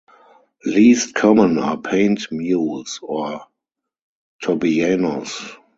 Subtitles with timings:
[0.65, 3.41] Least common are paint mules or
[4.43, 5.55] tobianos.